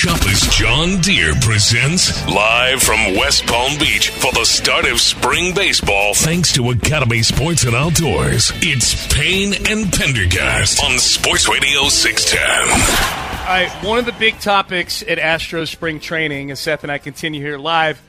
[0.00, 6.14] Shoppa's John Deere presents live from West Palm Beach for the start of spring baseball.
[6.14, 12.40] Thanks to Academy Sports and Outdoors, it's Payne and Pendergast on Sports Radio 610.
[13.40, 16.96] All right, one of the big topics at Astros spring training, as Seth and I
[16.96, 18.00] continue here live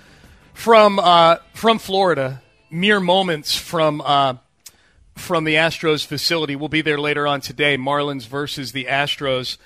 [0.53, 4.35] from uh, from Florida, mere moments from uh,
[5.15, 6.55] from the Astros facility.
[6.55, 7.75] We'll be there later on today.
[7.75, 9.57] Marlins versus the Astros,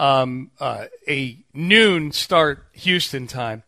[0.00, 3.62] um, uh, a noon start Houston time.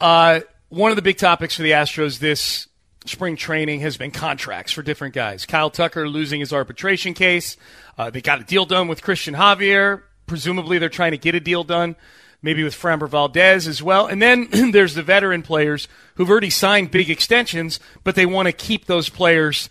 [0.00, 2.68] Uh, one of the big topics for the Astros this
[3.04, 5.46] spring training has been contracts for different guys.
[5.46, 7.56] Kyle Tucker losing his arbitration case.
[7.98, 11.40] Uh, they got a deal done with Cristian Javier presumably they're trying to get a
[11.40, 11.96] deal done,
[12.42, 14.06] maybe with Framber Valdez as well.
[14.06, 18.52] And then there's the veteran players who've already signed big extensions, but they want to
[18.52, 19.68] keep those players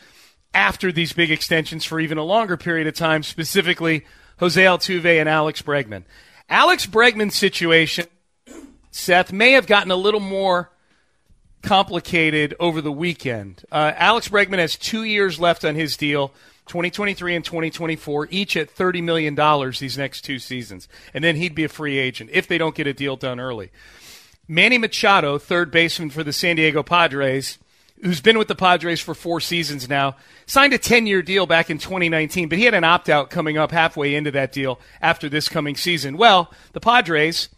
[0.53, 4.05] after these big extensions for even a longer period of time, specifically
[4.39, 6.03] Jose Altuve and Alex Bregman.
[6.49, 8.05] Alex Bregman's situation,
[8.91, 10.71] Seth, may have gotten a little more
[11.61, 13.63] complicated over the weekend.
[13.71, 16.29] Uh, Alex Bregman has two years left on his deal.
[16.67, 19.35] 2023 and 2024, each at $30 million
[19.79, 20.87] these next two seasons.
[21.13, 23.71] And then he'd be a free agent if they don't get a deal done early.
[24.47, 27.57] Manny Machado, third baseman for the San Diego Padres,
[28.05, 31.69] who's been with the Padres for four seasons now, signed a 10 year deal back
[31.69, 35.27] in 2019, but he had an opt out coming up halfway into that deal after
[35.27, 36.15] this coming season.
[36.15, 37.49] Well, the Padres,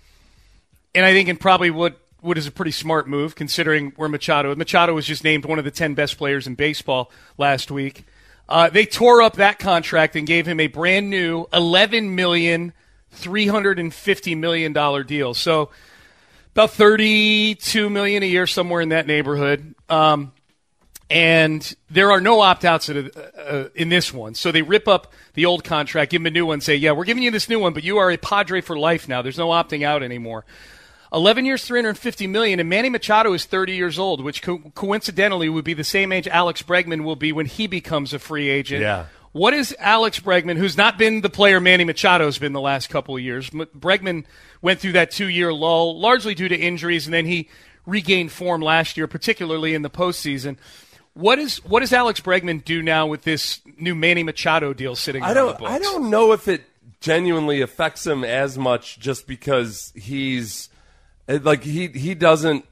[0.96, 4.56] and I think in probably what what is a pretty smart move considering where Machado.
[4.56, 8.06] Machado was just named one of the 10 best players in baseball last week.
[8.50, 12.74] Uh, they tore up that contract and gave him a brand new eleven million
[13.12, 15.34] three hundred and fifty million dollar deal.
[15.34, 15.70] So
[16.54, 19.76] about thirty two million a year, somewhere in that neighborhood.
[19.90, 20.32] Um,
[21.10, 24.36] and there are no opt outs uh, uh, in this one.
[24.36, 27.06] So they rip up the old contract, give him a new one, say, yeah, we're
[27.06, 29.22] giving you this new one, but you are a Padre for life now.
[29.22, 30.46] There's no opting out anymore.
[31.14, 35.64] 11 years, 350 million, and Manny Machado is 30 years old, which co- coincidentally would
[35.64, 38.82] be the same age Alex Bregman will be when he becomes a free agent.
[38.82, 39.06] Yeah.
[39.32, 43.16] What is Alex Bregman, who's not been the player Manny Machado's been the last couple
[43.16, 43.50] of years?
[43.50, 44.26] Bregman
[44.62, 47.48] went through that two-year lull, largely due to injuries, and then he
[47.86, 50.58] regained form last year, particularly in the postseason.
[51.18, 55.24] What is what does Alex Bregman do now with this new Manny Machado deal sitting?
[55.24, 55.60] I don't.
[55.64, 56.64] I don't know if it
[57.00, 60.70] genuinely affects him as much, just because he's
[61.28, 62.66] like he he doesn't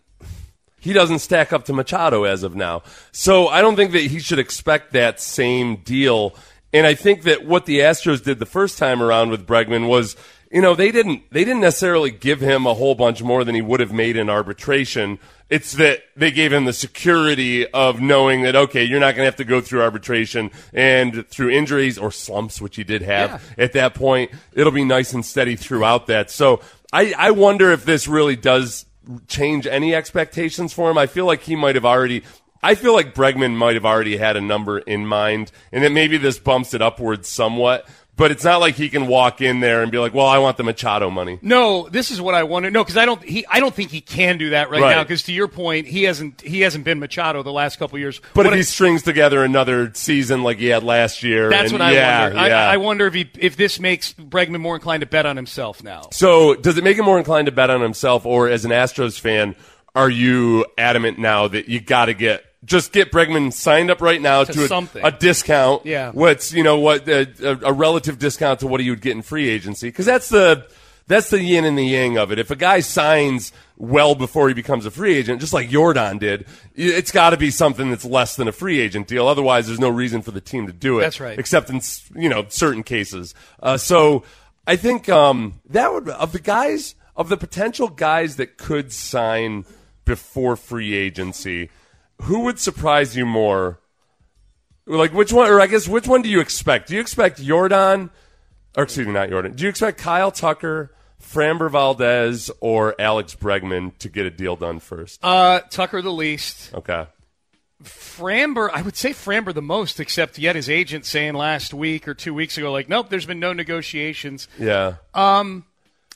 [0.80, 2.84] he doesn't stack up to Machado as of now.
[3.12, 6.36] So I don't think that he should expect that same deal.
[6.72, 10.16] And I think that what the Astros did the first time around with Bregman was,
[10.56, 13.62] you know, they didn't they didn't necessarily give him a whole bunch more than he
[13.62, 15.20] would have made in arbitration.
[15.50, 19.26] It's that they gave him the security of knowing that okay, you're not going to
[19.26, 23.66] have to go through arbitration and through injuries or slumps, which he did have yeah.
[23.66, 24.32] at that point.
[24.54, 26.32] It'll be nice and steady throughout that.
[26.32, 26.62] So
[26.94, 28.86] I, I wonder if this really does
[29.28, 30.98] change any expectations for him.
[30.98, 32.24] I feel like he might have already.
[32.64, 36.16] I feel like Bregman might have already had a number in mind, and that maybe
[36.16, 37.86] this bumps it upwards somewhat.
[38.18, 40.56] But it's not like he can walk in there and be like, "Well, I want
[40.56, 42.72] the Machado money." No, this is what I wonder.
[42.72, 43.22] No, because I don't.
[43.22, 44.96] He, I don't think he can do that right, right.
[44.96, 45.04] now.
[45.04, 46.40] Because to your point, he hasn't.
[46.40, 48.22] He hasn't been Machado the last couple years.
[48.34, 51.80] But what if he strings together another season like he had last year, that's and,
[51.80, 52.48] what I yeah, wonder.
[52.48, 52.70] Yeah.
[52.70, 55.84] I, I, wonder if he, if this makes Bregman more inclined to bet on himself
[55.84, 56.04] now.
[56.14, 59.20] So, does it make him more inclined to bet on himself, or as an Astros
[59.20, 59.56] fan,
[59.94, 64.22] are you adamant now that you got to get just get Bregman signed up right
[64.22, 65.86] now to, to a, a, discount.
[65.86, 67.28] Yeah, what's you know what a,
[67.64, 70.68] a, relative discount to what he would get in free agency because that's the
[71.08, 72.40] that's the yin and the yang of it.
[72.40, 76.48] If a guy signs well before he becomes a free agent, just like Yordan did,
[76.74, 79.28] it's got to be something that's less than a free agent deal.
[79.28, 81.04] Otherwise, there's no reason for the team to do it.
[81.04, 81.38] That's right.
[81.38, 81.82] Except in
[82.16, 83.36] you know certain cases.
[83.62, 84.24] Uh, so
[84.66, 89.66] I think um, that would of the guys of the potential guys that could sign
[90.06, 91.70] before free agency
[92.24, 93.80] who would surprise you more?
[94.88, 96.90] Like which one, or I guess which one do you expect?
[96.90, 98.12] Do you expect Jordan,
[98.78, 99.54] or excuse me, not Jordan?
[99.54, 104.80] Do you expect Kyle Tucker, Framber Valdez, or Alex Bregman to get a deal done
[104.80, 105.24] first?
[105.24, 106.74] Uh, Tucker the least.
[106.74, 107.08] Okay.
[107.84, 112.14] Framber, I would say Framber the most, except yet his agent saying last week or
[112.14, 114.48] two weeks ago, like, nope, there's been no negotiations.
[114.58, 114.96] Yeah.
[115.14, 115.66] Um,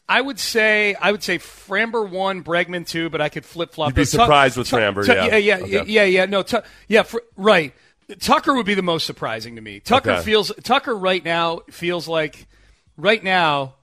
[0.09, 3.89] I would say I would say Framber one, Bregman two, but I could flip flop.
[3.89, 5.83] You'd be surprised with Framber, yeah, yeah, yeah, okay.
[5.85, 6.25] yeah, yeah.
[6.25, 6.44] No,
[6.88, 7.73] yeah, fr- right.
[8.19, 9.79] Tucker would be the most surprising to me.
[9.79, 10.21] Tucker okay.
[10.23, 12.47] feels Tucker right now feels like
[12.97, 13.75] right now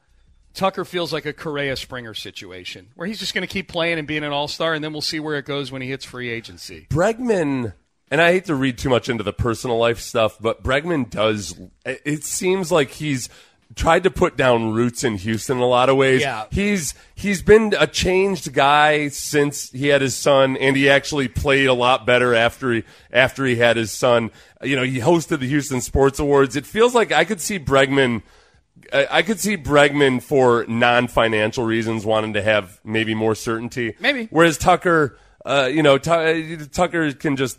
[0.52, 4.08] Tucker feels like a Correa Springer situation where he's just going to keep playing and
[4.08, 6.28] being an all star, and then we'll see where it goes when he hits free
[6.28, 6.88] agency.
[6.90, 7.75] Bregman,
[8.11, 11.55] and I hate to read too much into the personal life stuff, but Bregman does.
[11.84, 13.28] It seems like he's
[13.74, 16.20] tried to put down roots in Houston in a lot of ways.
[16.20, 16.46] Yeah.
[16.50, 21.66] He's he's been a changed guy since he had his son, and he actually played
[21.66, 24.30] a lot better after he after he had his son.
[24.62, 26.56] You know, he hosted the Houston Sports Awards.
[26.56, 28.22] It feels like I could see Bregman.
[28.92, 33.94] I I could see Bregman for non-financial reasons wanting to have maybe more certainty.
[34.00, 34.28] Maybe.
[34.30, 37.58] Whereas Tucker, uh, you know, Tu- Tucker can just.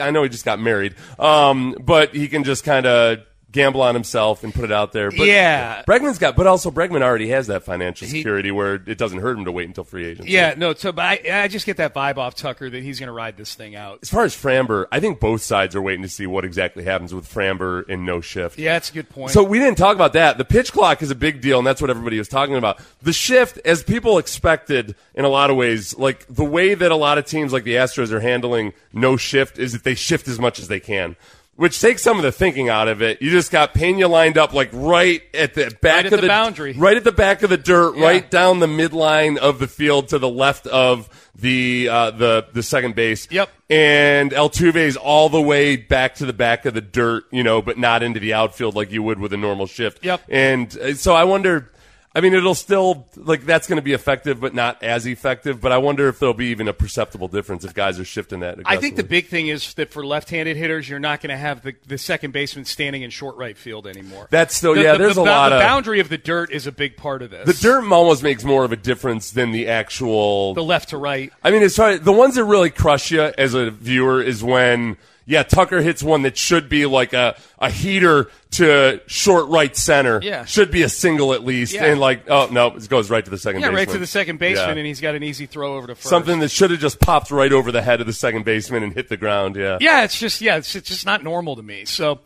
[0.00, 3.18] I know he just got married, um, but he can just kind of
[3.54, 5.10] gamble on himself and put it out there.
[5.10, 5.82] But Yeah.
[5.88, 9.46] Bregman's got, but also Bregman already has that financial security where it doesn't hurt him
[9.46, 10.32] to wait until free agency.
[10.32, 10.74] Yeah, no.
[10.74, 13.36] So, but I, I just get that vibe off Tucker that he's going to ride
[13.36, 14.00] this thing out.
[14.02, 17.14] As far as Framber, I think both sides are waiting to see what exactly happens
[17.14, 18.58] with Framber and no shift.
[18.58, 19.30] Yeah, that's a good point.
[19.30, 20.36] So we didn't talk about that.
[20.36, 22.80] The pitch clock is a big deal, and that's what everybody was talking about.
[23.02, 26.96] The shift, as people expected in a lot of ways, like the way that a
[26.96, 30.38] lot of teams like the Astros are handling no shift is that they shift as
[30.40, 31.14] much as they can.
[31.56, 33.22] Which takes some of the thinking out of it.
[33.22, 36.72] You just got Pena lined up like right at the back at of the boundary.
[36.72, 38.04] right at the back of the dirt, Yeah.
[38.04, 42.62] right down the midline of the field to the left of the uh, the the
[42.62, 43.28] second base.
[43.30, 43.50] Yep.
[43.70, 47.62] And El Altuve's all the way back to the back of the dirt, you know,
[47.62, 50.04] but not into the outfield like you would with a normal shift.
[50.04, 50.22] Yep.
[50.28, 51.70] And uh, so I wonder.
[52.16, 55.60] I mean, it'll still like that's going to be effective, but not as effective.
[55.60, 58.58] But I wonder if there'll be even a perceptible difference if guys are shifting that.
[58.64, 61.62] I think the big thing is that for left-handed hitters, you're not going to have
[61.62, 64.28] the, the second baseman standing in short right field anymore.
[64.30, 66.68] That's still- The- yeah, the- there's the a lot the boundary of the dirt is
[66.68, 67.46] a big part of this.
[67.46, 71.32] the dirt almost makes more of a difference than the actual the left to right.
[71.42, 75.42] I mean, it's the ones that really crush you as a viewer is when, yeah,
[75.42, 80.20] Tucker hits one that should be like a, a heater to short right center.
[80.22, 80.44] Yeah.
[80.44, 81.72] Should be a single at least.
[81.74, 81.86] Yeah.
[81.86, 83.86] And like, oh, no, it goes right to the second Yeah, baseman.
[83.86, 84.80] right to the second baseman, Yeah.
[84.80, 86.08] and he's got an easy throw over to first.
[86.08, 88.92] Something that should have just popped right over the head of the second baseman and
[88.92, 89.56] hit the ground.
[89.56, 89.78] Yeah.
[89.80, 91.84] Yeah, it's just yeah, it's, it's just not normal to me.
[91.84, 92.20] So,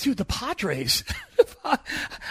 [0.00, 1.04] dude, the Padres.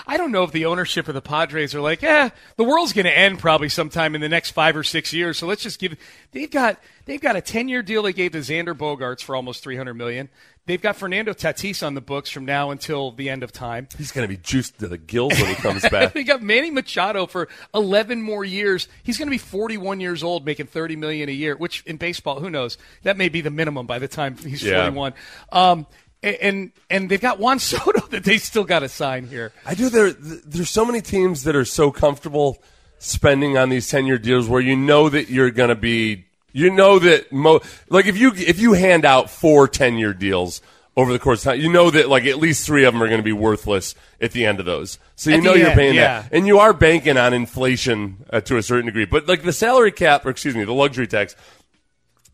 [0.08, 3.06] I don't know if the ownership of the Padres are like, yeah, the world's going
[3.06, 5.38] to end probably sometime in the next five or six years.
[5.38, 5.96] So let's just give.
[6.32, 9.64] They've got they've got a ten year deal they gave to Xander Bogaerts for almost
[9.64, 10.30] three hundred million.
[10.66, 13.88] They've got Fernando Tatis on the books from now until the end of time.
[13.98, 16.12] He's going to be juiced to the gills when he comes back.
[16.14, 18.90] they got Manny Machado for 11 more years.
[19.02, 21.56] He's going to be 41 years old, making 30 million a year.
[21.56, 22.78] Which in baseball, who knows?
[23.04, 24.82] That may be the minimum by the time he's Yeah.
[24.82, 25.14] 41.
[25.54, 25.88] Um,
[26.36, 29.52] and and they've got Juan Soto that they still got to sign here.
[29.66, 29.90] I do.
[29.90, 32.62] There, there's so many teams that are so comfortable
[33.00, 36.70] spending on these ten year deals where you know that you're going to be, you
[36.70, 40.62] know that mo, like if you if you hand out four 10 year deals
[40.96, 43.08] over the course of time, you know that like at least three of them are
[43.08, 44.98] going to be worthless at the end of those.
[45.16, 46.22] So you At know you're end, paying yeah.
[46.22, 49.06] that, and you are banking on inflation uh, to a certain degree.
[49.06, 51.36] But like the salary cap, or excuse me, the luxury tax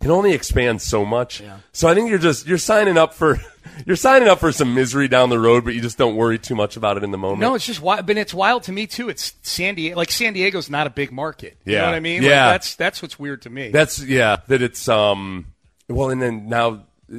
[0.03, 1.41] can only expand so much.
[1.71, 3.39] So I think you're just you're signing up for
[3.85, 6.55] you're signing up for some misery down the road, but you just don't worry too
[6.55, 7.39] much about it in the moment.
[7.39, 9.07] No, it's just wild, but it's wild to me too.
[9.09, 11.57] It's San Diego, like San Diego's not a big market.
[11.65, 11.85] You know Yeah.
[11.87, 12.21] what I mean?
[12.21, 12.45] Yeah.
[12.47, 13.69] Like that's that's what's weird to me.
[13.71, 14.37] That's yeah.
[14.47, 15.47] That it's um.
[15.89, 16.67] Well, and then now
[17.11, 17.17] uh,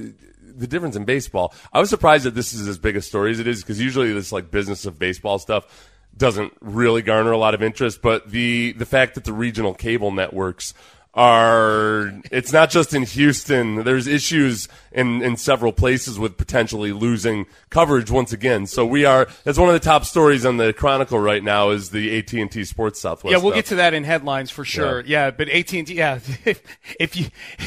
[0.56, 1.54] the difference in baseball.
[1.72, 4.12] I was surprised that this is as big a story as it is because usually
[4.12, 8.02] this like business of baseball stuff doesn't really garner a lot of interest.
[8.02, 10.74] But the the fact that the regional cable networks
[11.14, 13.84] are it's not just in Houston.
[13.84, 18.66] There's issues in in several places with potentially losing coverage once again.
[18.66, 21.90] So we are that's one of the top stories on the Chronicle right now is
[21.90, 23.30] the AT and T Sports Southwest.
[23.30, 23.54] yeah, we'll stuff.
[23.56, 25.02] get to that in headlines for sure.
[25.06, 25.94] Yeah, but AT and T.
[25.94, 26.60] Yeah, if,
[27.00, 27.26] if you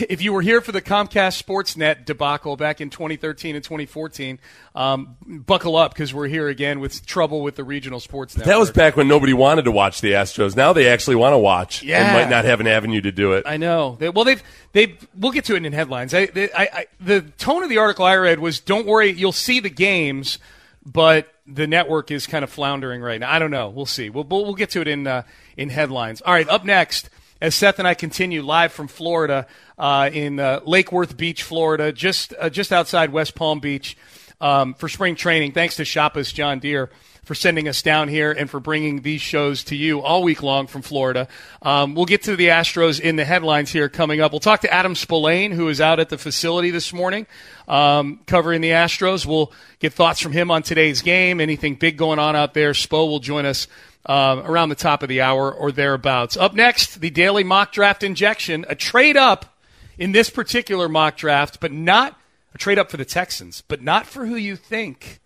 [0.09, 4.39] if you were here for the Comcast Sportsnet debacle back in 2013 and 2014,
[4.75, 8.53] um, buckle up because we're here again with trouble with the regional sports network.
[8.53, 10.55] That was back when nobody wanted to watch the Astros.
[10.55, 12.03] Now they actually want to watch Yeah.
[12.03, 13.36] and might not have an avenue to do it.
[13.45, 13.97] I know.
[13.99, 14.41] They, well, they've
[14.73, 16.13] they we'll get to it in headlines.
[16.13, 19.31] I, they, I, I the tone of the article I read was, "Don't worry, you'll
[19.31, 20.39] see the games,
[20.85, 23.69] but the network is kind of floundering right now." I don't know.
[23.69, 24.09] We'll see.
[24.09, 25.23] We'll we'll, we'll get to it in uh,
[25.55, 26.21] in headlines.
[26.21, 27.09] All right, up next.
[27.39, 29.45] As Seth and I continue live from Florida,
[29.77, 33.95] uh, in uh, Lake Worth Beach, Florida, just uh, just outside West Palm Beach,
[34.41, 35.51] um, for spring training.
[35.51, 36.89] Thanks to Shoppa's John Deere
[37.27, 40.65] for sending us down here and for bringing these shows to you all week long
[40.65, 41.27] from Florida.
[41.61, 44.31] Um, we'll get to the Astros in the headlines here coming up.
[44.31, 47.27] We'll talk to Adam Spolane, who is out at the facility this morning
[47.67, 49.25] um, covering the Astros.
[49.25, 52.71] We'll get thoughts from him on today's game, anything big going on out there.
[52.71, 53.67] Spo will join us
[54.05, 56.37] uh, around the top of the hour or thereabouts.
[56.37, 59.57] Up next, the daily mock draft injection, a trade up
[59.97, 62.17] in this particular mock draft, but not
[62.57, 65.19] trade up for the Texans, but not for who you think.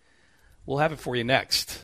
[0.66, 1.82] We'll have it for you next.